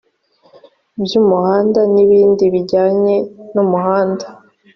by 1.01 1.13
umuhanda 1.21 1.79
n 1.93 1.95
ibindi 2.05 2.43
bijyanye 2.53 3.15
n 3.53 3.55
umuhanda 3.63 4.25